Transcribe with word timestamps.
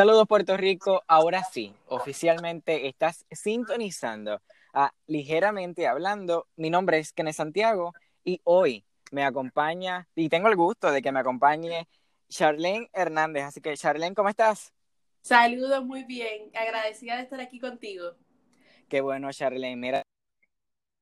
Saludos 0.00 0.26
Puerto 0.26 0.56
Rico, 0.56 1.02
ahora 1.08 1.44
sí, 1.44 1.74
oficialmente 1.88 2.88
estás 2.88 3.26
sintonizando 3.30 4.40
a 4.72 4.94
Ligeramente 5.06 5.86
Hablando. 5.86 6.46
Mi 6.56 6.70
nombre 6.70 6.96
es 6.96 7.12
Kenneth 7.12 7.34
Santiago 7.34 7.92
y 8.24 8.40
hoy 8.44 8.86
me 9.10 9.26
acompaña, 9.26 10.08
y 10.14 10.30
tengo 10.30 10.48
el 10.48 10.56
gusto 10.56 10.90
de 10.90 11.02
que 11.02 11.12
me 11.12 11.20
acompañe 11.20 11.86
Charlene 12.30 12.88
Hernández. 12.94 13.44
Así 13.44 13.60
que 13.60 13.76
Charlene, 13.76 14.14
¿cómo 14.14 14.30
estás? 14.30 14.72
Saludos, 15.20 15.84
muy 15.84 16.04
bien, 16.04 16.50
agradecida 16.54 17.16
de 17.16 17.24
estar 17.24 17.40
aquí 17.42 17.60
contigo. 17.60 18.14
Qué 18.88 19.02
bueno, 19.02 19.30
Charlene. 19.32 19.76
Mira, 19.76 20.02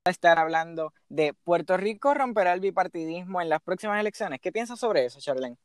estar 0.07 0.41
hablando 0.41 0.93
de 1.09 1.35
Puerto 1.35 1.77
Rico 1.77 2.15
romperá 2.15 2.53
el 2.53 2.59
bipartidismo 2.59 3.41
en 3.41 3.49
las 3.49 3.63
próximas 3.63 4.01
elecciones. 4.01 4.41
¿Qué 4.41 4.51
piensas 4.51 4.81
sobre 4.81 5.05
eso, 5.05 5.21
Charlene? 5.21 5.57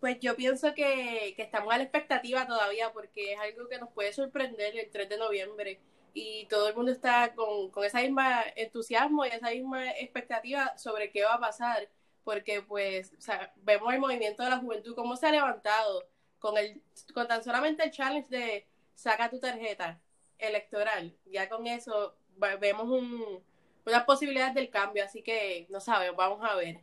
Pues 0.00 0.18
yo 0.20 0.34
pienso 0.34 0.72
que, 0.74 1.34
estamos 1.36 1.72
a 1.74 1.76
la 1.76 1.82
expectativa 1.84 2.46
todavía 2.46 2.92
porque 2.92 3.34
es 3.34 3.40
algo 3.40 3.68
que 3.68 3.78
nos 3.78 3.90
puede 3.90 4.12
sorprender 4.12 4.76
el 4.78 4.90
3 4.90 5.08
de 5.08 5.18
noviembre. 5.18 5.80
Y 6.14 6.46
todo 6.46 6.68
el 6.68 6.74
mundo 6.74 6.90
está 6.90 7.34
con, 7.34 7.70
con 7.70 7.84
esa 7.84 8.00
misma 8.00 8.42
entusiasmo 8.56 9.24
y 9.26 9.28
esa 9.28 9.50
misma 9.50 9.90
expectativa 9.92 10.76
sobre 10.78 11.10
qué 11.12 11.22
va 11.24 11.34
a 11.34 11.40
pasar 11.40 11.88
porque 12.24 12.62
pues 12.62 13.12
vemos 13.56 13.92
el 13.92 14.00
movimiento 14.00 14.42
de 14.42 14.50
la 14.50 14.58
juventud 14.58 14.94
cómo 14.94 15.16
se 15.16 15.26
ha 15.26 15.32
levantado 15.32 16.06
con 16.38 16.56
el 16.58 16.82
con 17.14 17.28
tan 17.28 17.42
solamente 17.42 17.84
el 17.84 17.90
challenge 17.90 18.28
de 18.28 18.66
saca 18.94 19.30
tu 19.30 19.40
tarjeta 19.40 20.00
electoral. 20.38 21.16
Ya 21.26 21.48
con 21.48 21.66
eso 21.66 22.16
vemos 22.60 22.88
un, 22.88 23.42
una 23.86 24.06
posibilidad 24.06 24.52
del 24.52 24.70
cambio 24.70 25.04
así 25.04 25.22
que 25.22 25.66
no 25.70 25.80
sabemos 25.80 26.16
vamos 26.16 26.40
a 26.48 26.54
ver 26.56 26.80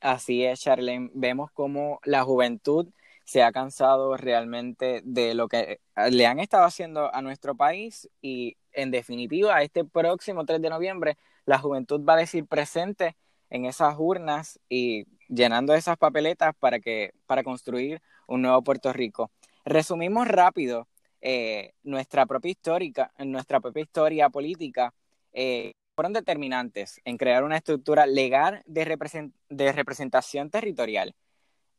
Así 0.00 0.44
es, 0.44 0.60
Charlene. 0.60 1.10
Vemos 1.14 1.50
cómo 1.52 2.00
la 2.04 2.22
juventud 2.22 2.88
se 3.24 3.42
ha 3.42 3.50
cansado 3.52 4.16
realmente 4.16 5.02
de 5.04 5.34
lo 5.34 5.48
que 5.48 5.80
le 6.10 6.26
han 6.26 6.38
estado 6.38 6.64
haciendo 6.64 7.12
a 7.12 7.22
nuestro 7.22 7.56
país 7.56 8.08
y 8.22 8.56
en 8.72 8.92
definitiva 8.92 9.62
este 9.62 9.84
próximo 9.84 10.44
3 10.44 10.62
de 10.62 10.70
noviembre 10.70 11.16
la 11.44 11.58
juventud 11.58 12.04
va 12.08 12.14
a 12.14 12.18
decir 12.18 12.46
presente 12.46 13.16
en 13.50 13.64
esas 13.64 13.96
urnas 13.98 14.60
y 14.68 15.06
llenando 15.28 15.74
esas 15.74 15.96
papeletas 15.96 16.54
para 16.58 16.78
que 16.78 17.12
para 17.26 17.42
construir 17.42 18.00
un 18.28 18.42
nuevo 18.42 18.62
Puerto 18.62 18.92
Rico. 18.92 19.30
Resumimos 19.64 20.28
rápido 20.28 20.86
eh, 21.20 21.72
nuestra 21.82 22.26
propia 22.26 22.52
histórica, 22.52 23.12
nuestra 23.18 23.60
propia 23.60 23.82
historia 23.82 24.28
política. 24.30 24.94
Eh, 25.32 25.72
fueron 25.96 26.12
determinantes 26.12 27.00
en 27.04 27.16
crear 27.16 27.42
una 27.42 27.56
estructura 27.56 28.06
legal 28.06 28.62
de, 28.66 29.30
de 29.48 29.72
representación 29.72 30.50
territorial. 30.50 31.16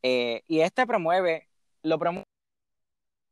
Eh, 0.01 0.41
y 0.47 0.61
este 0.61 0.87
promueve, 0.87 1.47
lo 1.83 1.99
promueve 1.99 2.25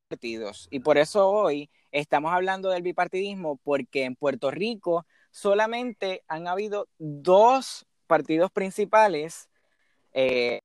partidos. 0.08 0.68
Y 0.70 0.80
por 0.82 1.00
eso 1.00 1.30
hoy 1.30 1.72
estamos 1.92 2.32
hablando 2.32 2.70
del 2.70 2.84
bipartidismo, 2.84 3.58
porque 3.58 4.04
en 4.04 4.16
Puerto 4.16 4.52
Rico 4.52 5.08
solamente 5.32 6.24
han 6.28 6.48
habido 6.48 6.88
dos 7.00 7.88
partidos 8.06 8.52
principales 8.52 9.50
eh, 10.14 10.60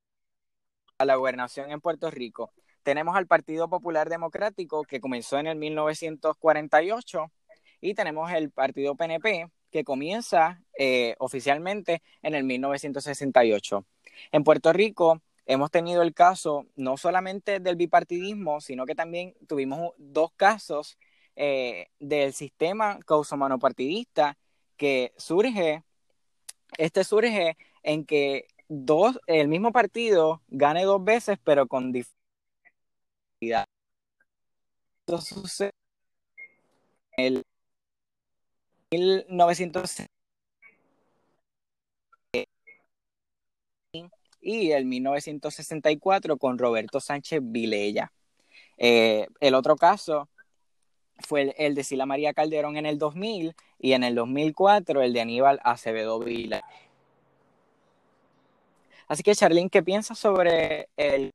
a 0.98 1.06
la 1.06 1.14
gobernación 1.14 1.70
en 1.72 1.80
Puerto 1.80 2.10
Rico. 2.10 2.52
Tenemos 2.82 3.16
al 3.16 3.26
Partido 3.26 3.70
Popular 3.70 4.10
Democrático, 4.10 4.84
que 4.84 5.00
comenzó 5.00 5.38
en 5.38 5.46
el 5.46 5.56
1948, 5.56 7.32
y 7.80 7.94
tenemos 7.94 8.30
el 8.32 8.50
Partido 8.50 8.94
PNP, 8.96 9.50
que 9.70 9.84
comienza 9.84 10.62
eh, 10.78 11.14
oficialmente 11.18 12.02
en 12.22 12.34
el 12.34 12.44
1968. 12.44 13.86
En 14.32 14.44
Puerto 14.44 14.72
Rico 14.72 15.22
hemos 15.46 15.70
tenido 15.70 16.02
el 16.02 16.14
caso 16.14 16.66
no 16.76 16.96
solamente 16.96 17.60
del 17.60 17.76
bipartidismo, 17.76 18.60
sino 18.60 18.86
que 18.86 18.94
también 18.94 19.34
tuvimos 19.48 19.92
dos 19.98 20.32
casos 20.36 20.98
eh, 21.36 21.88
del 21.98 22.32
sistema 22.34 22.98
causomano-partidista 23.00 24.36
que 24.76 25.12
surge, 25.16 25.82
este 26.78 27.04
surge 27.04 27.56
en 27.82 28.04
que 28.04 28.46
dos, 28.68 29.18
el 29.26 29.48
mismo 29.48 29.72
partido 29.72 30.42
gane 30.48 30.84
dos 30.84 31.02
veces, 31.04 31.38
pero 31.42 31.66
con 31.66 31.92
diferencia. 31.92 32.16
Eso 35.06 35.20
sucede 35.20 35.72
en 37.16 37.24
el 37.36 37.44
1960 38.92 40.06
y 44.40 44.72
el 44.72 44.84
1964 44.86 46.38
con 46.38 46.58
Roberto 46.58 47.00
Sánchez 47.00 47.40
Vilella. 47.42 48.12
Eh, 48.78 49.26
el 49.40 49.54
otro 49.54 49.76
caso 49.76 50.28
fue 51.18 51.54
el, 51.58 51.74
de 51.74 51.84
Sila 51.84 52.06
María 52.06 52.32
Calderón 52.32 52.76
en 52.76 52.86
el 52.86 52.98
2000 52.98 53.54
y 53.78 53.92
en 53.92 54.04
el 54.04 54.14
2004 54.14 55.02
el 55.02 55.12
de 55.12 55.20
Aníbal 55.20 55.60
Acevedo 55.64 56.18
Vila. 56.20 56.64
Así 59.08 59.22
que, 59.22 59.34
Charlene, 59.34 59.70
¿qué 59.70 59.82
piensas 59.82 60.18
sobre 60.18 60.88
el 60.96 61.32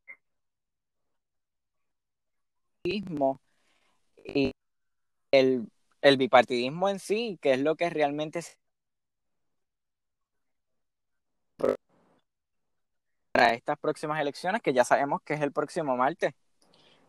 y 2.85 4.51
el 5.31 5.67
el 6.05 6.17
bipartidismo 6.17 6.87
en 6.87 6.99
sí, 6.99 7.39
que 7.41 7.53
es 7.53 7.59
lo 7.59 7.75
que 7.75 7.89
realmente 7.89 8.39
para 13.31 13.53
estas 13.55 13.79
próximas 13.79 14.21
elecciones, 14.21 14.61
que 14.61 14.71
ya 14.71 14.83
sabemos 14.83 15.23
que 15.23 15.33
es 15.33 15.41
el 15.41 15.51
próximo 15.51 15.97
martes. 15.97 16.33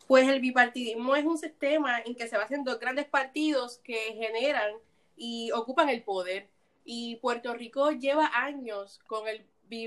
Pues 0.07 0.27
el 0.27 0.41
bipartidismo 0.41 1.15
es 1.15 1.27
un 1.27 1.37
sistema 1.37 2.01
en 2.01 2.15
que 2.15 2.27
se 2.27 2.39
basan 2.39 2.65
dos 2.65 2.81
grandes 2.81 3.05
partidos 3.05 3.81
que 3.85 4.15
generan 4.15 4.73
y 5.15 5.53
ocupan 5.53 5.91
el 5.91 6.03
poder. 6.03 6.49
Y 6.87 7.17
Puerto 7.17 7.53
Rico 7.53 7.91
lleva 7.91 8.31
años 8.33 9.01
con 9.07 9.29
el, 9.29 9.45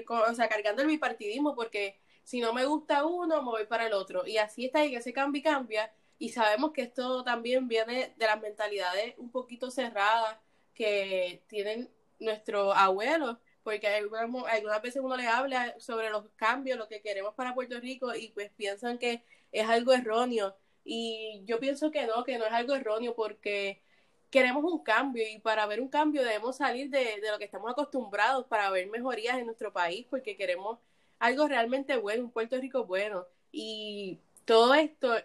o 0.07 0.33
sea, 0.35 0.47
cargando 0.49 0.83
el 0.83 0.87
bipartidismo 0.87 1.55
porque 1.55 1.97
si 2.23 2.41
no 2.41 2.53
me 2.53 2.65
gusta 2.65 3.05
uno, 3.05 3.41
me 3.41 3.49
voy 3.49 3.65
para 3.65 3.87
el 3.87 3.93
otro. 3.93 4.27
Y 4.27 4.37
así 4.37 4.65
está 4.65 4.85
y 4.85 4.91
que 4.91 5.01
se 5.01 5.13
cambia 5.13 5.39
y 5.39 5.41
cambia. 5.41 5.93
Y 6.19 6.29
sabemos 6.29 6.73
que 6.73 6.81
esto 6.83 7.23
también 7.23 7.67
viene 7.69 8.13
de 8.17 8.25
las 8.25 8.39
mentalidades 8.41 9.15
un 9.17 9.31
poquito 9.31 9.71
cerradas 9.71 10.37
que 10.75 11.41
tienen 11.47 11.89
nuestros 12.19 12.75
abuelos, 12.75 13.37
porque 13.63 13.87
algunas, 13.87 14.81
veces 14.81 15.01
uno 15.01 15.15
le 15.15 15.27
habla 15.27 15.79
sobre 15.79 16.09
los 16.09 16.25
cambios, 16.35 16.77
lo 16.77 16.89
que 16.89 17.01
queremos 17.01 17.33
para 17.35 17.53
Puerto 17.55 17.79
Rico 17.79 18.13
y 18.15 18.29
pues 18.29 18.51
piensan 18.51 18.97
que 18.97 19.23
es 19.51 19.67
algo 19.69 19.93
erróneo. 19.93 20.55
Y 20.83 21.43
yo 21.45 21.59
pienso 21.59 21.91
que 21.91 22.05
no, 22.05 22.23
que 22.25 22.37
no 22.37 22.45
es 22.45 22.51
algo 22.51 22.75
erróneo 22.75 23.15
porque 23.15 23.81
queremos 24.29 24.63
un 24.63 24.83
cambio 24.83 25.23
y 25.27 25.39
para 25.39 25.65
ver 25.67 25.81
un 25.81 25.89
cambio 25.89 26.23
debemos 26.23 26.57
salir 26.57 26.89
de, 26.89 27.19
de, 27.21 27.31
lo 27.31 27.39
que 27.39 27.45
estamos 27.45 27.71
acostumbrados 27.71 28.45
para 28.47 28.69
ver 28.71 28.87
mejorías 28.87 29.37
en 29.39 29.45
nuestro 29.45 29.73
país 29.73 30.05
porque 30.09 30.37
queremos 30.37 30.79
algo 31.17 31.47
realmente 31.47 31.97
bueno, 31.97 32.23
un 32.25 32.31
Puerto 32.31 32.57
Rico 32.57 32.85
bueno. 32.85 33.25
Y 33.51 34.19
todo 34.45 34.73
esto 34.73 35.15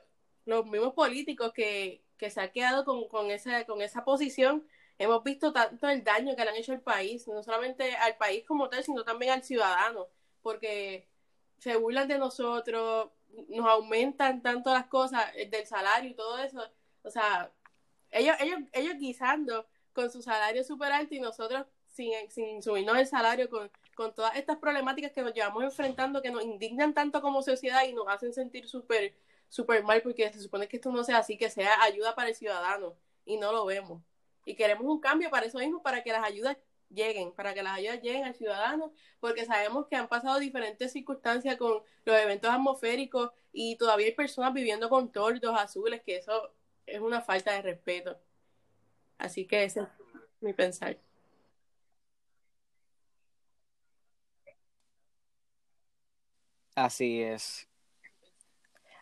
los 0.44 0.66
mismos 0.66 0.94
políticos 0.94 1.52
que, 1.54 2.02
se 2.18 2.40
han 2.40 2.50
quedado 2.52 2.86
con, 2.86 3.06
con, 3.08 3.30
esa, 3.30 3.66
con 3.66 3.82
esa 3.82 4.02
posición, 4.02 4.66
hemos 4.98 5.22
visto 5.22 5.52
tanto 5.52 5.88
el 5.88 6.02
daño 6.02 6.34
que 6.34 6.44
le 6.44 6.50
han 6.50 6.56
hecho 6.56 6.72
al 6.72 6.80
país, 6.80 7.28
no 7.28 7.42
solamente 7.42 7.94
al 7.96 8.16
país 8.16 8.44
como 8.46 8.68
tal, 8.70 8.82
sino 8.82 9.04
también 9.04 9.32
al 9.32 9.44
ciudadano, 9.44 10.08
porque 10.40 11.06
se 11.58 11.76
burlan 11.76 12.08
de 12.08 12.18
nosotros, 12.18 13.10
nos 13.48 13.66
aumentan 13.66 14.42
tanto 14.42 14.72
las 14.72 14.86
cosas 14.86 15.32
del 15.50 15.66
salario 15.66 16.10
y 16.10 16.14
todo 16.14 16.38
eso, 16.38 16.62
o 17.02 17.10
sea, 17.10 17.52
ellos, 18.10 18.36
ellos, 18.40 18.60
ellos 18.72 18.94
guisando 18.98 19.66
con 19.92 20.10
su 20.10 20.22
salario 20.22 20.64
súper 20.64 20.92
alto 20.92 21.14
y 21.14 21.20
nosotros 21.20 21.66
sin, 21.88 22.12
sin 22.30 22.62
subirnos 22.62 22.96
el 22.98 23.06
salario 23.06 23.48
con, 23.50 23.70
con 23.94 24.14
todas 24.14 24.36
estas 24.36 24.58
problemáticas 24.58 25.12
que 25.12 25.22
nos 25.22 25.34
llevamos 25.34 25.62
enfrentando, 25.64 26.22
que 26.22 26.30
nos 26.30 26.42
indignan 26.42 26.94
tanto 26.94 27.20
como 27.20 27.42
sociedad 27.42 27.84
y 27.86 27.92
nos 27.92 28.08
hacen 28.08 28.32
sentir 28.32 28.68
súper 28.68 29.14
súper 29.54 29.84
mal 29.84 30.02
porque 30.02 30.32
se 30.32 30.40
supone 30.40 30.66
que 30.66 30.78
esto 30.78 30.90
no 30.90 31.04
sea 31.04 31.18
así, 31.18 31.38
que 31.38 31.48
sea 31.48 31.80
ayuda 31.84 32.16
para 32.16 32.30
el 32.30 32.34
ciudadano 32.34 32.96
y 33.24 33.36
no 33.36 33.52
lo 33.52 33.64
vemos. 33.64 34.02
Y 34.44 34.56
queremos 34.56 34.84
un 34.84 34.98
cambio 34.98 35.30
para 35.30 35.46
eso 35.46 35.58
mismo, 35.58 35.80
para 35.80 36.02
que 36.02 36.10
las 36.10 36.24
ayudas 36.24 36.56
lleguen, 36.90 37.32
para 37.32 37.54
que 37.54 37.62
las 37.62 37.78
ayudas 37.78 38.02
lleguen 38.02 38.24
al 38.24 38.34
ciudadano, 38.34 38.92
porque 39.20 39.46
sabemos 39.46 39.86
que 39.86 39.94
han 39.94 40.08
pasado 40.08 40.40
diferentes 40.40 40.90
circunstancias 40.90 41.56
con 41.56 41.84
los 42.04 42.20
eventos 42.20 42.50
atmosféricos 42.50 43.30
y 43.52 43.76
todavía 43.76 44.08
hay 44.08 44.14
personas 44.14 44.52
viviendo 44.52 44.88
con 44.90 45.12
tordos 45.12 45.56
azules, 45.56 46.02
que 46.02 46.16
eso 46.16 46.52
es 46.84 47.00
una 47.00 47.22
falta 47.22 47.52
de 47.52 47.62
respeto. 47.62 48.18
Así 49.18 49.46
que 49.46 49.62
ese 49.62 49.82
es 49.82 49.88
mi 50.40 50.52
pensar. 50.52 50.98
Así 56.74 57.22
es. 57.22 57.68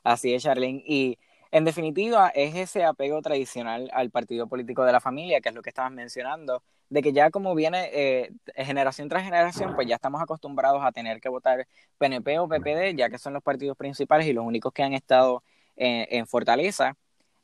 Así 0.04 0.34
es, 0.34 0.42
Charlene. 0.42 0.82
Y 0.86 1.18
en 1.50 1.64
definitiva, 1.64 2.28
es 2.30 2.54
ese 2.54 2.84
apego 2.84 3.20
tradicional 3.22 3.90
al 3.92 4.10
partido 4.10 4.48
político 4.48 4.84
de 4.84 4.92
la 4.92 5.00
familia, 5.00 5.40
que 5.40 5.50
es 5.50 5.54
lo 5.54 5.62
que 5.62 5.70
estabas 5.70 5.92
mencionando, 5.92 6.62
de 6.88 7.02
que 7.02 7.12
ya 7.12 7.30
como 7.30 7.54
viene 7.54 7.90
eh, 7.92 8.32
generación 8.56 9.08
tras 9.08 9.24
generación, 9.24 9.74
pues 9.74 9.86
ya 9.86 9.96
estamos 9.96 10.20
acostumbrados 10.22 10.82
a 10.84 10.92
tener 10.92 11.20
que 11.20 11.28
votar 11.28 11.66
PNP 11.98 12.38
o 12.38 12.48
PPD, 12.48 12.96
ya 12.96 13.10
que 13.10 13.18
son 13.18 13.32
los 13.34 13.42
partidos 13.42 13.76
principales 13.76 14.26
y 14.26 14.32
los 14.32 14.44
únicos 14.44 14.72
que 14.72 14.82
han 14.82 14.92
estado 14.92 15.42
en, 15.76 16.26
Fortaleza 16.26 16.96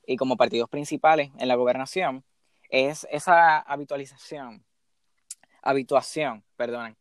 y 0.07 0.17
como 0.17 0.37
partidos 0.37 0.69
principales 0.69 1.31
en 1.39 1.49
la 1.49 1.55
gobernación 1.55 2.25
es 2.71 3.07
esa 3.11 3.59
habitualización, 3.59 4.65
habituación, 5.63 6.45
perdonen, 6.57 6.97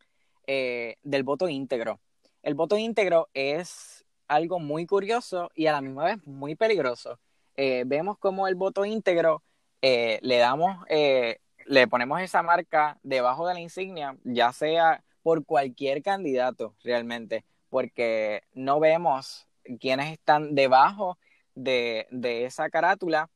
eh, 0.46 0.98
del 1.04 1.24
voto 1.24 1.50
íntegro. 1.50 2.00
El 2.44 2.56
voto 2.56 2.78
íntegro 2.78 3.30
es 3.34 3.97
algo 4.28 4.60
muy 4.60 4.86
curioso 4.86 5.52
y 5.56 5.68
a 5.68 5.74
la 5.74 5.82
misma 5.82 6.06
vez 6.06 6.26
muy 6.26 6.56
peligroso. 6.56 7.20
Eh, 7.56 7.84
vemos 7.86 8.18
como 8.18 8.48
el 8.48 8.56
voto 8.56 8.86
íntegro 8.86 9.44
eh, 9.82 10.20
le 10.22 10.38
damos, 10.38 10.86
le 10.88 11.88
ponemos 11.88 12.22
esa 12.22 12.42
marca 12.44 12.98
debajo 13.04 13.48
de 13.48 13.54
la 13.56 13.60
insignia, 13.60 14.18
ya 14.24 14.52
sea 14.54 15.04
por 15.24 15.46
cualquier 15.46 16.02
candidato 16.02 16.76
realmente, 16.84 17.44
porque 17.70 18.44
no 18.54 18.80
vemos 18.80 19.48
quiénes 19.80 20.12
están 20.12 20.56
debajo 20.56 21.18
de, 21.56 22.08
esa 22.46 22.70
carátula 22.70 23.30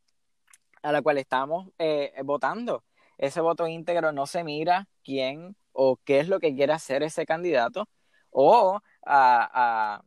a 0.81 0.91
la 0.91 1.01
cual 1.01 1.17
estamos 1.17 1.69
eh, 1.77 2.13
votando. 2.23 2.83
Ese 3.17 3.41
voto 3.41 3.67
íntegro 3.67 4.11
no 4.11 4.25
se 4.25 4.44
mira 4.44 4.87
quién 5.03 5.55
o 5.73 5.97
qué 5.97 6.19
es 6.19 6.27
lo 6.27 6.39
que 6.39 6.55
quiere 6.55 6.73
hacer 6.73 7.03
ese 7.03 7.25
candidato 7.25 7.87
o 8.31 8.79
a, 9.05 10.01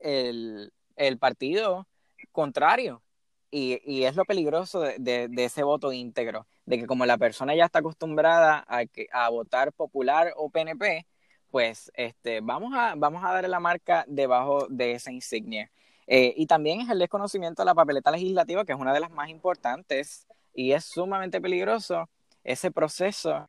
el, 0.00 0.72
partido 1.18 1.86
contrario. 2.32 3.02
Y, 3.50 4.04
es 4.04 4.16
lo 4.16 4.24
peligroso 4.24 4.80
de, 4.80 5.30
ese 5.36 5.62
voto 5.62 5.92
íntegro, 5.92 6.46
de 6.66 6.78
que 6.78 6.86
como 6.86 7.06
la 7.06 7.18
persona 7.18 7.54
ya 7.54 7.64
está 7.66 7.78
acostumbrada 7.80 8.64
a, 8.68 8.84
a 9.12 9.28
votar 9.30 9.72
popular 9.72 10.32
o 10.36 10.50
PNP, 10.50 11.06
pues 11.50 11.90
este, 11.94 12.40
vamos, 12.40 12.72
a, 12.74 12.94
vamos 12.96 13.24
a 13.24 13.32
darle 13.32 13.48
la 13.48 13.60
marca 13.60 14.04
debajo 14.08 14.66
de 14.68 14.92
esa 14.92 15.12
insignia. 15.12 15.70
Eh, 16.06 16.34
y 16.36 16.46
también 16.46 16.80
es 16.80 16.88
el 16.90 16.98
desconocimiento 16.98 17.62
de 17.62 17.66
la 17.66 17.74
papeleta 17.74 18.10
legislativa, 18.10 18.64
que 18.64 18.72
es 18.72 18.78
una 18.78 18.94
de 18.94 19.00
las 19.00 19.10
más 19.10 19.28
importantes 19.30 20.26
y 20.54 20.72
es 20.72 20.84
sumamente 20.84 21.40
peligroso 21.40 22.08
ese 22.44 22.70
proceso 22.70 23.48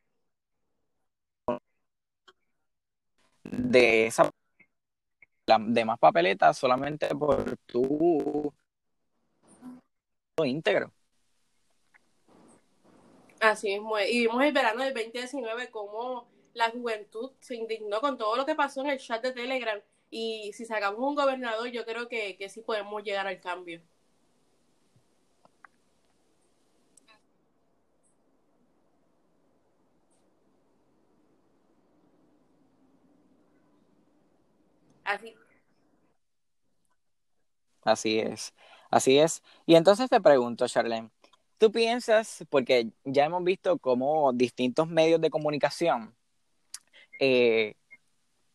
de 3.44 4.06
esa 4.06 4.30
la 5.50 5.58
demás 5.60 5.98
papeletas 5.98 6.56
solamente 6.56 7.08
por 7.14 7.56
tu 7.66 8.52
íntegro. 10.44 10.92
Así 13.40 13.72
es, 13.72 13.80
y 14.10 14.20
vimos 14.20 14.42
el 14.42 14.52
verano 14.52 14.82
del 14.82 14.94
2019 14.94 15.70
como 15.70 16.28
la 16.54 16.70
juventud 16.70 17.32
se 17.40 17.56
indignó 17.56 18.00
con 18.00 18.18
todo 18.18 18.36
lo 18.36 18.46
que 18.46 18.54
pasó 18.54 18.82
en 18.82 18.90
el 18.90 18.98
chat 18.98 19.22
de 19.22 19.32
Telegram 19.32 19.80
y 20.10 20.52
si 20.52 20.66
sacamos 20.66 21.00
un 21.00 21.14
gobernador 21.14 21.68
yo 21.68 21.84
creo 21.84 22.08
que, 22.08 22.36
que 22.36 22.48
sí 22.48 22.60
podemos 22.60 23.02
llegar 23.02 23.26
al 23.26 23.40
cambio. 23.40 23.80
Así. 37.84 38.18
Es, 38.20 38.54
así 38.90 39.18
es. 39.18 39.42
Y 39.66 39.74
entonces 39.74 40.08
te 40.10 40.20
pregunto, 40.20 40.68
Charlene, 40.68 41.10
¿tú 41.58 41.72
piensas, 41.72 42.44
porque 42.50 42.90
ya 43.04 43.24
hemos 43.24 43.42
visto 43.44 43.78
cómo 43.78 44.32
distintos 44.32 44.88
medios 44.88 45.20
de 45.20 45.30
comunicación 45.30 46.14
eh, 47.18 47.74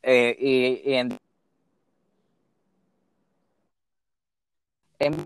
eh, 0.04 0.36
y, 0.40 0.94
en, 0.94 1.18
en 5.00 5.26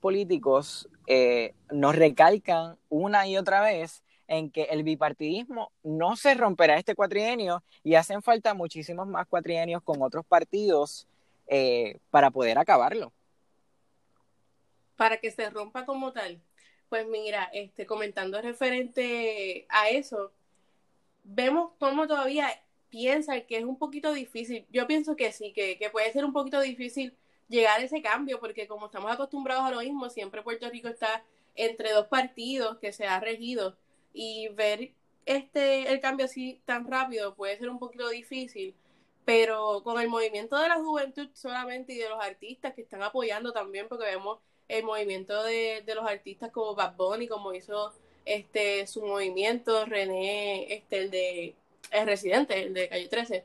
políticos 0.00 0.88
eh, 1.06 1.54
nos 1.70 1.94
recalcan 1.96 2.78
una 2.88 3.26
y 3.26 3.36
otra 3.36 3.60
vez 3.62 4.02
en 4.28 4.50
que 4.50 4.64
el 4.64 4.82
bipartidismo 4.82 5.72
no 5.82 6.14
se 6.16 6.34
romperá 6.34 6.78
este 6.78 6.94
cuatrienio 6.94 7.62
y 7.82 7.94
hacen 7.94 8.22
falta 8.22 8.54
muchísimos 8.54 9.08
más 9.08 9.26
cuatrienios 9.26 9.82
con 9.82 10.02
otros 10.02 10.24
partidos 10.26 11.06
para 12.10 12.30
poder 12.30 12.58
acabarlo. 12.58 13.10
Para 14.96 15.16
que 15.16 15.30
se 15.30 15.48
rompa 15.48 15.86
como 15.86 16.12
tal. 16.12 16.40
Pues 16.88 17.06
mira, 17.06 17.50
este, 17.52 17.86
comentando 17.86 18.40
referente 18.40 19.66
a 19.68 19.88
eso, 19.88 20.30
vemos 21.24 21.72
cómo 21.78 22.06
todavía 22.06 22.48
piensan 22.90 23.42
que 23.42 23.58
es 23.58 23.64
un 23.64 23.78
poquito 23.78 24.12
difícil. 24.12 24.66
Yo 24.70 24.86
pienso 24.86 25.16
que 25.16 25.32
sí, 25.32 25.52
que, 25.52 25.88
puede 25.92 26.12
ser 26.12 26.24
un 26.24 26.32
poquito 26.32 26.60
difícil 26.60 27.14
llegar 27.48 27.80
a 27.80 27.84
ese 27.84 28.02
cambio, 28.02 28.40
porque 28.40 28.66
como 28.66 28.86
estamos 28.86 29.10
acostumbrados 29.10 29.64
a 29.64 29.70
lo 29.70 29.80
mismo, 29.80 30.08
siempre 30.10 30.42
Puerto 30.42 30.68
Rico 30.70 30.88
está 30.88 31.22
entre 31.54 31.92
dos 31.92 32.06
partidos 32.06 32.78
que 32.78 32.92
se 32.92 33.06
ha 33.06 33.20
regido 33.20 33.76
y 34.12 34.48
ver 34.48 34.92
este 35.26 35.90
el 35.92 36.00
cambio 36.00 36.26
así 36.26 36.60
tan 36.64 36.90
rápido 36.90 37.34
puede 37.34 37.58
ser 37.58 37.70
un 37.70 37.78
poquito 37.78 38.08
difícil, 38.08 38.74
pero 39.24 39.82
con 39.84 40.00
el 40.00 40.08
movimiento 40.08 40.56
de 40.58 40.68
la 40.68 40.76
juventud 40.76 41.28
solamente 41.34 41.92
y 41.92 41.98
de 41.98 42.08
los 42.08 42.22
artistas 42.22 42.74
que 42.74 42.82
están 42.82 43.02
apoyando 43.02 43.52
también, 43.52 43.88
porque 43.88 44.06
vemos 44.06 44.38
el 44.68 44.84
movimiento 44.84 45.42
de, 45.44 45.82
de 45.84 45.94
los 45.94 46.06
artistas 46.06 46.50
como 46.52 46.74
Bad 46.74 46.96
Bunny, 46.96 47.28
como 47.28 47.52
hizo 47.54 47.92
este 48.24 48.86
su 48.86 49.02
movimiento, 49.02 49.84
René, 49.86 50.72
este, 50.74 50.98
el 50.98 51.10
de 51.10 51.54
el 51.90 52.06
residente, 52.06 52.62
el 52.62 52.74
de 52.74 52.88
Calle 52.88 53.08
13, 53.08 53.44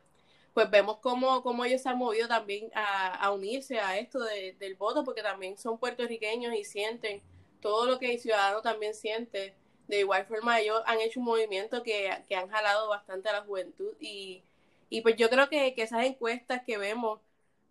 pues 0.54 0.70
vemos 0.70 0.98
cómo, 1.00 1.42
cómo 1.42 1.66
ellos 1.66 1.82
se 1.82 1.90
han 1.90 1.98
movido 1.98 2.28
también 2.28 2.70
a, 2.76 3.32
unirse 3.32 3.80
a 3.80 3.98
esto 3.98 4.20
del 4.20 4.76
voto, 4.76 5.04
porque 5.04 5.24
también 5.24 5.58
son 5.58 5.78
puertorriqueños 5.78 6.54
y 6.54 6.64
sienten 6.64 7.22
todo 7.62 7.86
lo 7.86 8.00
que 8.00 8.14
el 8.14 8.20
ciudadano 8.20 8.62
también 8.62 8.94
siente. 8.94 9.56
De 9.88 10.00
igual 10.00 10.26
forma, 10.26 10.60
ellos 10.60 10.82
han 10.86 11.00
hecho 11.02 11.20
un 11.20 11.26
movimiento 11.26 11.84
que, 11.84 12.10
que 12.28 12.36
han 12.36 12.50
jalado 12.50 12.90
bastante 12.90 13.30
a 13.30 13.34
la 13.34 13.42
juventud 13.42 13.94
y, 14.00 14.44
y 14.90 15.02
pues 15.02 15.16
yo 15.18 15.30
creo 15.30 15.50
que, 15.50 15.76
que 15.76 15.84
esas 15.84 16.06
encuestas 16.06 16.64
que 16.66 16.78
vemos 16.78 17.20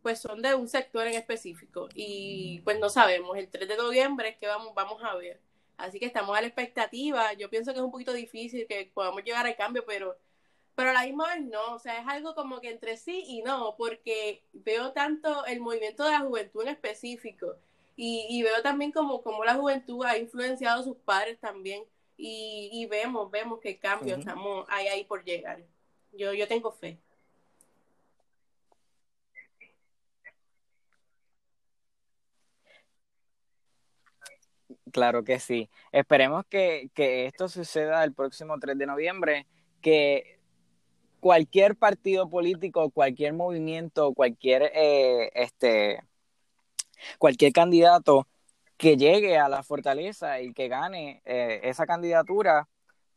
pues 0.03 0.21
son 0.21 0.43
de 0.43 0.55
un 0.55 0.69
sector 0.69 1.07
en 1.07 1.15
específico 1.15 1.89
y 1.95 2.61
pues 2.65 2.79
no 2.81 2.89
sabemos, 2.91 3.37
el 3.39 3.49
3 3.49 3.69
de 3.69 3.77
noviembre 3.77 4.31
es 4.31 4.37
que 4.37 4.49
vamos, 4.49 4.75
vamos 4.75 5.03
a 5.05 5.15
ver. 5.15 5.41
Así 5.77 5.99
que 5.99 6.07
estamos 6.07 6.37
a 6.37 6.41
la 6.41 6.47
expectativa. 6.47 7.33
Yo 7.35 7.51
pienso 7.51 7.73
que 7.73 7.79
es 7.79 7.85
un 7.85 7.91
poquito 7.91 8.13
difícil 8.13 8.67
que 8.69 8.91
podamos 8.95 9.25
llegar 9.25 9.47
al 9.47 9.57
cambio, 9.57 9.85
pero, 9.87 10.17
pero 10.75 10.91
a 10.91 10.93
la 10.93 11.05
misma 11.05 11.35
vez 11.35 11.45
no. 11.45 11.75
O 11.75 11.79
sea, 11.79 12.01
es 12.01 12.07
algo 12.09 12.35
como 12.35 12.61
que 12.61 12.71
entre 12.71 12.97
sí 12.97 13.25
y 13.27 13.43
no, 13.43 13.75
porque 13.77 14.45
veo 14.53 14.93
tanto 14.93 15.45
el 15.47 15.61
movimiento 15.61 16.05
de 16.05 16.13
la 16.13 16.21
juventud 16.21 16.63
en 16.63 16.69
específico 16.69 17.57
y, 17.97 18.43
veo 18.43 18.63
también 18.63 18.91
como, 18.93 19.23
como 19.23 19.45
la 19.45 19.55
juventud 19.55 20.05
ha 20.05 20.17
influenciado 20.19 20.81
a 20.81 20.85
sus 20.85 20.97
padres 20.97 21.39
también 21.41 21.85
y, 22.17 22.87
vemos, 22.87 23.31
vemos 23.31 23.61
que 23.61 23.71
el 23.71 23.79
cambio 23.79 24.17
estamos 24.17 24.67
ahí, 24.69 24.89
ahí 24.89 25.05
por 25.05 25.25
llegar. 25.25 25.63
Yo, 26.13 26.33
yo 26.35 26.47
tengo 26.47 26.71
fe. 26.73 26.99
Claro 34.93 35.25
que 35.25 35.41
sí. 35.41 35.71
Esperemos 35.91 36.45
que, 36.47 36.91
esto 36.95 37.49
suceda 37.49 38.05
el 38.05 38.13
próximo 38.13 38.59
3 38.61 38.77
de 38.77 38.87
noviembre, 38.87 39.47
que 39.81 40.39
cualquier 41.21 41.77
partido 41.77 42.29
político, 42.29 42.91
cualquier 42.91 43.33
movimiento, 43.33 44.13
cualquier, 44.13 44.71
eh, 44.75 45.31
este, 45.35 46.03
cualquier 47.19 47.53
candidato 47.53 48.29
que 48.83 48.97
llegue 48.97 49.39
a 49.39 49.49
la 49.49 49.63
fortaleza 49.63 50.41
y 50.41 50.53
que 50.53 50.67
gane 50.67 51.23
eh, 51.25 51.61
esa 51.63 51.87
candidatura 51.87 52.69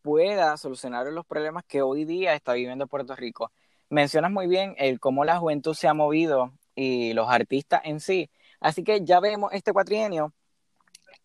pueda 0.03 0.57
solucionar 0.57 1.07
los 1.07 1.25
problemas 1.25 1.63
que 1.65 1.81
hoy 1.81 2.05
día 2.05 2.35
está 2.35 2.53
viviendo 2.53 2.85
Puerto 2.85 3.15
Rico. 3.15 3.51
Mencionas 3.89 4.29
muy 4.29 4.45
bien 4.45 4.75
el 4.77 4.99
cómo 4.99 5.25
la 5.25 5.39
juventud 5.39 5.73
se 5.73 5.87
ha 5.87 5.95
movido 5.95 6.53
y 6.75 7.13
los 7.13 7.27
artistas 7.31 7.81
en 7.83 7.99
sí. 7.99 8.29
Así 8.59 8.83
que 8.83 9.03
ya 9.03 9.19
vemos 9.19 9.53
este 9.53 9.73
cuatrienio 9.73 10.35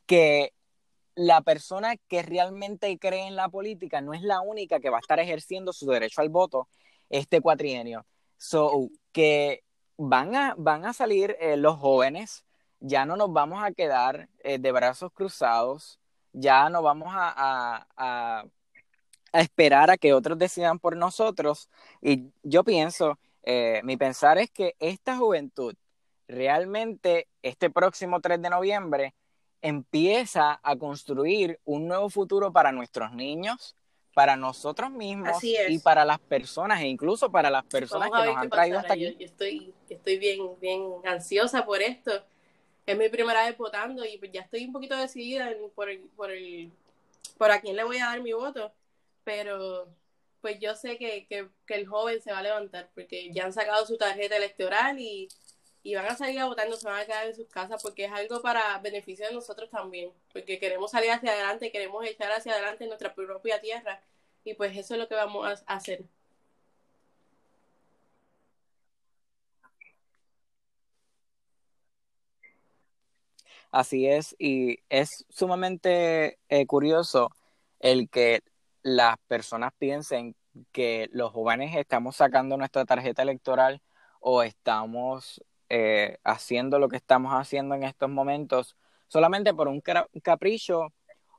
que 0.07 0.55
la 1.15 1.43
persona 1.43 1.97
que 2.09 2.23
realmente 2.23 2.99
cree 2.99 3.27
en 3.27 3.37
la 3.37 3.51
política 3.51 4.01
no 4.01 4.15
es 4.15 4.23
la 4.23 4.41
única 4.41 4.81
que 4.81 4.89
va 4.89 4.97
a 4.97 5.01
estar 5.01 5.21
ejerciendo 5.21 5.75
su 5.75 5.85
derecho 5.85 6.23
al 6.23 6.31
voto 6.31 6.67
este 7.11 7.43
cuatrienio. 7.43 8.07
So, 8.39 8.89
que 9.13 9.65
van 9.99 10.35
a, 10.35 10.55
van 10.57 10.87
a 10.87 10.95
salir 10.95 11.37
eh, 11.41 11.59
los 11.59 11.77
jóvenes, 11.77 12.47
ya 12.81 13.05
no 13.05 13.17
nos 13.17 13.33
vamos 13.33 13.63
a 13.63 13.73
quedar 13.73 14.29
eh, 14.41 14.59
de 14.59 14.73
brazos 14.73 15.13
cruzados, 15.13 15.99
ya 16.33 16.69
no 16.71 16.83
vamos 16.83 17.09
a, 17.13 17.87
a, 17.97 18.45
esperar 19.33 19.91
a 19.91 19.97
que 19.97 20.13
otros 20.13 20.39
decidan 20.39 20.79
por 20.79 20.97
nosotros. 20.97 21.69
Y 22.01 22.33
yo 22.43 22.65
pienso, 22.65 23.19
eh, 23.43 23.81
mi 23.85 23.97
pensar 23.97 24.39
es 24.39 24.51
que 24.51 24.75
esta 24.79 25.17
juventud 25.17 25.75
realmente 26.27 27.29
este 27.43 27.71
próximo 27.71 28.21
3 28.21 28.41
de 28.41 28.51
noviembre 28.51 29.15
empieza 29.63 30.59
a 30.63 30.77
construir 30.77 31.61
un 31.65 31.87
nuevo 31.87 32.09
futuro 32.09 32.53
para 32.53 32.73
nuestros 32.73 33.13
niños, 33.13 33.77
para 34.15 34.37
nosotros 34.37 34.91
mismos 34.91 35.43
y 35.43 35.79
para 35.81 36.05
las 36.05 36.19
personas 36.19 36.81
e 36.81 36.89
incluso 36.89 37.31
para 37.31 37.51
las 37.51 37.65
personas 37.65 38.11
que 38.11 38.27
nos 38.27 38.37
han 38.37 38.51
traído 38.51 38.79
hasta 38.79 38.95
aquí. 38.95 39.17
Yo, 39.19 39.25
estoy, 39.25 39.75
estoy 39.89 40.19
bien, 40.19 40.41
bien 40.61 40.83
ansiosa 41.05 41.65
por 41.65 41.83
esto. 41.83 42.13
Es 42.91 42.99
mi 42.99 43.09
primera 43.09 43.47
vez 43.47 43.57
votando 43.57 44.05
y 44.05 44.19
pues 44.19 44.33
ya 44.33 44.43
estoy 44.43 44.65
un 44.65 44.73
poquito 44.73 44.97
decidida 44.97 45.51
por, 45.75 45.91
el, 45.91 46.01
por, 46.17 46.31
el, 46.31 46.71
por 47.39 47.51
a 47.51 47.61
quién 47.61 47.77
le 47.77 47.85
voy 47.85 47.99
a 47.99 48.07
dar 48.07 48.21
mi 48.21 48.33
voto, 48.33 48.73
pero 49.25 49.89
pues 50.41 50.59
yo 50.59 50.75
sé 50.75 50.97
que, 50.99 51.27
que, 51.27 51.49
el 51.75 51.87
joven 51.87 52.21
se 52.23 52.33
va 52.33 52.39
a 52.39 52.43
levantar 52.43 52.91
porque 52.95 53.31
ya 53.33 53.45
han 53.45 53.53
sacado 53.53 53.87
su 53.87 53.97
tarjeta 53.99 54.37
electoral 54.37 54.99
y 54.99 55.29
y 55.83 55.95
van 55.95 56.07
a 56.07 56.17
salir 56.17 56.39
a 56.41 56.47
votar, 56.47 56.71
se 56.77 56.87
van 56.87 57.01
a 57.01 57.07
quedar 57.07 57.27
en 57.27 57.35
sus 57.35 57.49
casas 57.49 57.83
porque 57.83 58.05
es 58.05 58.13
algo 58.13 58.43
para 58.43 58.79
beneficio 58.79 59.27
de 59.27 59.33
nosotros 59.33 59.71
también, 59.71 60.13
porque 60.33 60.59
queremos 60.59 60.91
salir 60.91 61.11
hacia 61.11 61.33
adelante, 61.33 61.73
queremos 61.73 62.05
echar 62.07 62.31
hacia 62.33 62.53
adelante 62.53 62.87
nuestra 62.87 63.15
propia 63.15 63.61
tierra 63.61 64.01
y 64.45 64.55
pues 64.55 64.77
eso 64.77 64.95
es 64.95 65.01
lo 65.01 65.09
que 65.09 65.15
vamos 65.15 65.47
a 65.67 65.75
hacer. 65.75 66.05
Así 73.71 74.07
es, 74.07 74.35
y 74.39 74.81
es 74.89 75.25
sumamente 75.29 76.39
eh, 76.49 76.67
curioso 76.67 77.31
el 77.79 78.09
que 78.11 78.43
las 78.83 79.17
personas 79.29 79.73
piensen 79.79 80.35
que 80.73 81.09
los 81.13 81.33
jóvenes 81.33 81.77
estamos 81.77 82.17
sacando 82.17 82.57
nuestra 82.57 82.85
tarjeta 82.85 83.23
electoral 83.23 83.81
o 84.21 84.43
estamos 84.43 85.43
eh, 85.69 86.19
haciendo 86.25 86.79
lo 86.81 86.89
que 86.89 86.97
estamos 86.97 87.33
haciendo 87.33 87.77
en 87.77 87.85
estos 87.85 88.11
momentos 88.11 88.77
solamente 89.07 89.55
por 89.55 89.69
un 89.69 89.81
capricho 89.81 90.93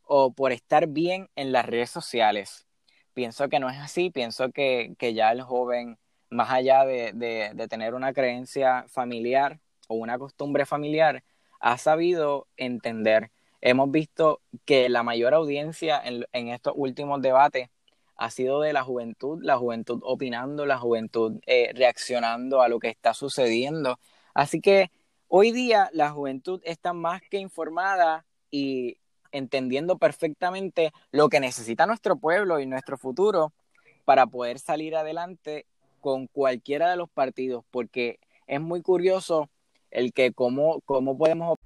o 0.03 0.33
por 0.33 0.51
estar 0.51 0.87
bien 0.87 1.29
en 1.35 1.51
las 1.51 1.65
redes 1.65 1.89
sociales. 1.89 2.67
Pienso 3.13 3.49
que 3.49 3.59
no 3.59 3.69
es 3.69 3.77
así, 3.77 4.09
pienso 4.09 4.51
que, 4.51 4.95
ya 5.13 5.31
el 5.31 5.41
joven, 5.41 5.97
más 6.29 6.49
allá 6.49 6.85
de, 6.85 7.67
tener 7.69 7.93
una 7.93 8.13
creencia 8.13 8.85
familiar 8.87 9.59
o 9.87 9.95
una 9.95 10.17
costumbre 10.17 10.65
familiar, 10.65 11.23
ha 11.61 11.77
sabido 11.77 12.47
entender. 12.57 13.31
Hemos 13.61 13.91
visto 13.91 14.41
que 14.65 14.89
la 14.89 15.03
mayor 15.03 15.33
audiencia 15.33 16.01
en, 16.03 16.47
estos 16.49 16.73
últimos 16.75 17.21
debates 17.21 17.69
ha 18.17 18.29
sido 18.29 18.61
de 18.61 18.73
la 18.73 18.83
juventud, 18.83 19.39
la 19.41 19.57
juventud 19.57 20.01
opinando, 20.03 20.65
la 20.65 20.77
juventud 20.77 21.39
eh, 21.45 21.71
reaccionando 21.73 22.61
a 22.61 22.67
lo 22.67 22.79
que 22.79 22.89
está 22.89 23.13
sucediendo 23.13 23.99
Así 24.33 24.61
que 24.61 24.91
hoy 25.27 25.51
día 25.51 25.89
la 25.93 26.11
juventud 26.11 26.61
está 26.63 26.93
más 26.93 27.21
que 27.29 27.37
informada 27.37 28.25
y 28.49 28.97
entendiendo 29.31 29.97
perfectamente 29.97 30.91
lo 31.11 31.29
que 31.29 31.39
necesita 31.39 31.85
nuestro 31.85 32.17
pueblo 32.17 32.59
y 32.59 32.65
nuestro 32.65 32.97
futuro 32.97 33.53
para 34.05 34.27
poder 34.27 34.59
salir 34.59 34.95
adelante 34.95 35.65
con 35.99 36.27
cualquiera 36.27 36.89
de 36.89 36.97
los 36.97 37.09
partidos, 37.09 37.63
porque 37.71 38.19
es 38.47 38.59
muy 38.59 38.81
curioso 38.81 39.49
el 39.91 40.13
que 40.13 40.33
cómo, 40.33 40.81
cómo 40.85 41.17
podemos 41.17 41.57